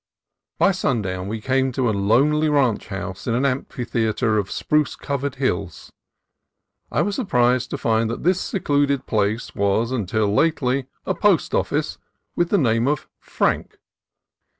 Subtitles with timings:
[0.57, 5.35] By sundown we came to a lonely ranch house in an amphitheatre of spruce covered
[5.35, 5.91] hills.
[6.91, 11.53] I was sur prised to find that this secluded place was until lately a post
[11.53, 11.99] office,
[12.35, 13.77] with the name of Frank.